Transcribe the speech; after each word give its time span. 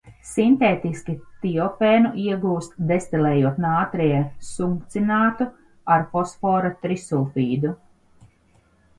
Sintētiski 0.27 1.13
tiofēnu 1.41 2.09
iegūst, 2.21 2.71
destilējot 2.91 3.59
nātrija 3.65 4.21
sukcinātu 4.47 5.47
ar 5.97 6.07
fosfora 6.15 6.73
trisulfīdu. 6.87 7.75